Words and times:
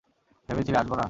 ভেবেছিলে 0.49 0.77
আসবো 0.77 0.93
না? 0.93 0.99